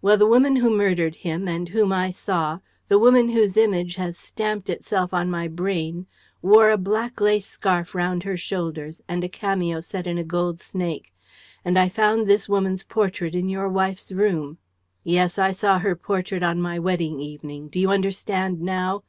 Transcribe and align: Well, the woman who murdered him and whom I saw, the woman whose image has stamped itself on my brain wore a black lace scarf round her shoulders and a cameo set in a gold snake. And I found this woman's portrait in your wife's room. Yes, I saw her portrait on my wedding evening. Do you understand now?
Well, 0.00 0.16
the 0.16 0.26
woman 0.26 0.56
who 0.56 0.70
murdered 0.70 1.16
him 1.16 1.46
and 1.46 1.68
whom 1.68 1.92
I 1.92 2.08
saw, 2.08 2.60
the 2.88 2.98
woman 2.98 3.28
whose 3.28 3.58
image 3.58 3.96
has 3.96 4.16
stamped 4.16 4.70
itself 4.70 5.12
on 5.12 5.30
my 5.30 5.48
brain 5.48 6.06
wore 6.40 6.70
a 6.70 6.78
black 6.78 7.20
lace 7.20 7.44
scarf 7.44 7.94
round 7.94 8.22
her 8.22 8.38
shoulders 8.38 9.02
and 9.06 9.22
a 9.22 9.28
cameo 9.28 9.82
set 9.82 10.06
in 10.06 10.16
a 10.16 10.24
gold 10.24 10.60
snake. 10.60 11.12
And 11.62 11.78
I 11.78 11.90
found 11.90 12.26
this 12.26 12.48
woman's 12.48 12.84
portrait 12.84 13.34
in 13.34 13.50
your 13.50 13.68
wife's 13.68 14.10
room. 14.10 14.56
Yes, 15.04 15.38
I 15.38 15.52
saw 15.52 15.78
her 15.80 15.94
portrait 15.94 16.42
on 16.42 16.58
my 16.58 16.78
wedding 16.78 17.20
evening. 17.20 17.68
Do 17.68 17.78
you 17.78 17.90
understand 17.90 18.62
now? 18.62 19.02